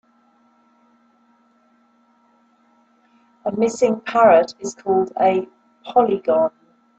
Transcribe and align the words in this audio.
A 3.45 3.51
missing 3.51 4.01
parrot 4.03 4.55
is 4.59 4.73
called 4.73 5.13
a 5.21 5.47
polygon. 5.85 6.49